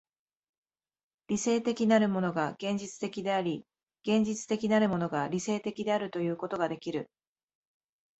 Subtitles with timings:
[1.27, 3.67] 理性的なるものが現実的であり、
[4.01, 7.11] 現実的なるものが理性的であるということができる。